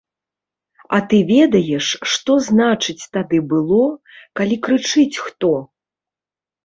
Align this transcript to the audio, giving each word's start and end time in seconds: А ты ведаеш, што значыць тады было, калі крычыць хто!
А 0.97 0.99
ты 1.09 1.17
ведаеш, 1.33 1.85
што 2.13 2.37
значыць 2.47 3.09
тады 3.17 3.43
было, 3.55 3.83
калі 4.41 4.55
крычыць 4.69 5.21
хто! 5.27 5.53